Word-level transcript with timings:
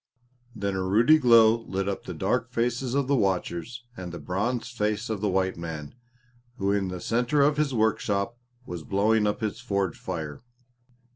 Then 0.55 0.75
a 0.75 0.81
ruddy 0.81 1.19
glow 1.19 1.57
lit 1.59 1.87
up 1.87 2.05
the 2.05 2.15
dark 2.15 2.49
faces 2.49 2.95
of 2.95 3.05
the 3.07 3.15
watchers 3.15 3.83
and 3.95 4.11
the 4.11 4.17
bronzed 4.17 4.75
face 4.75 5.11
of 5.11 5.21
the 5.21 5.29
white 5.29 5.57
man 5.57 5.93
who 6.57 6.71
in 6.71 6.87
the 6.87 6.99
centre 6.99 7.43
of 7.43 7.57
his 7.57 7.71
workshop 7.71 8.35
was 8.65 8.81
blowing 8.83 9.27
up 9.27 9.41
his 9.41 9.59
forge 9.61 9.95
fire. 9.99 10.41